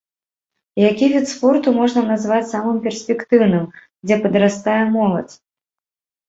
[0.91, 3.69] Які від спорту можна назваць самым перспектыўным,
[4.05, 5.35] дзе падрастае моладзь?